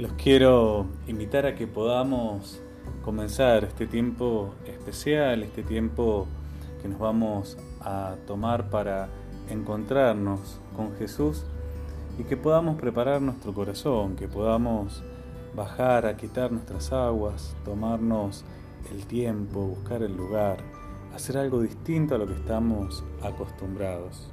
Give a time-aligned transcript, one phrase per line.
[0.00, 2.58] Los quiero invitar a que podamos
[3.04, 6.26] comenzar este tiempo especial, este tiempo
[6.80, 9.10] que nos vamos a tomar para
[9.50, 11.44] encontrarnos con Jesús
[12.18, 15.02] y que podamos preparar nuestro corazón, que podamos
[15.54, 18.46] bajar a quitar nuestras aguas, tomarnos
[18.90, 20.64] el tiempo, buscar el lugar,
[21.14, 24.30] hacer algo distinto a lo que estamos acostumbrados.